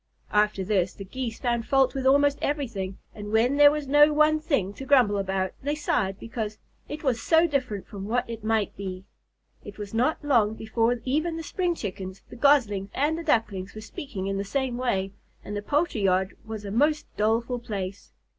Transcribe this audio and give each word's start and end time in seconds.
After 0.31 0.63
this, 0.63 0.95
the 0.95 1.05
Geese 1.05 1.37
found 1.39 1.67
fault 1.67 1.93
with 1.93 2.07
almost 2.07 2.39
everything, 2.41 2.97
and 3.13 3.31
when 3.31 3.57
there 3.57 3.69
was 3.69 3.87
no 3.87 4.11
one 4.11 4.39
thing 4.39 4.73
to 4.73 4.83
grumble 4.83 5.19
about, 5.19 5.51
they 5.61 5.75
sighed 5.75 6.17
because, 6.19 6.57
"It 6.89 7.03
was 7.03 7.21
so 7.21 7.45
different 7.45 7.85
from 7.85 8.07
what 8.07 8.27
it 8.27 8.43
might 8.43 8.75
be." 8.75 9.05
It 9.63 9.77
was 9.77 9.93
not 9.93 10.25
long 10.25 10.55
before 10.55 10.99
even 11.05 11.37
the 11.37 11.43
spring 11.43 11.75
Chickens, 11.75 12.23
the 12.31 12.35
Goslings, 12.35 12.89
and 12.95 13.15
the 13.15 13.23
Ducklings 13.23 13.75
were 13.75 13.81
speaking 13.81 14.25
in 14.25 14.39
the 14.39 14.43
same 14.43 14.75
way, 14.75 15.11
and 15.45 15.55
the 15.55 15.61
poultry 15.61 16.01
yard 16.01 16.35
was 16.43 16.65
a 16.65 16.71
most 16.71 17.05
doleful 17.15 17.59
place. 17.59 18.11